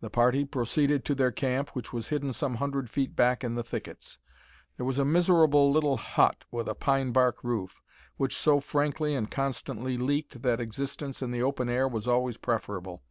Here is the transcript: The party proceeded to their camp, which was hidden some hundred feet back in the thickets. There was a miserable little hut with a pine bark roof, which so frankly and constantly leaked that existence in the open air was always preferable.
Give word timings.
The 0.00 0.08
party 0.08 0.46
proceeded 0.46 1.04
to 1.04 1.14
their 1.14 1.30
camp, 1.30 1.76
which 1.76 1.92
was 1.92 2.08
hidden 2.08 2.32
some 2.32 2.54
hundred 2.54 2.88
feet 2.88 3.14
back 3.14 3.44
in 3.44 3.56
the 3.56 3.62
thickets. 3.62 4.16
There 4.78 4.86
was 4.86 4.98
a 4.98 5.04
miserable 5.04 5.70
little 5.70 5.98
hut 5.98 6.46
with 6.50 6.66
a 6.66 6.74
pine 6.74 7.12
bark 7.12 7.44
roof, 7.44 7.82
which 8.16 8.34
so 8.34 8.60
frankly 8.60 9.14
and 9.14 9.30
constantly 9.30 9.98
leaked 9.98 10.40
that 10.40 10.60
existence 10.60 11.20
in 11.20 11.30
the 11.30 11.42
open 11.42 11.68
air 11.68 11.86
was 11.86 12.08
always 12.08 12.38
preferable. 12.38 13.02